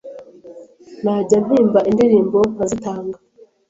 [1.03, 3.17] najya mpimba indirimbo nkazitanga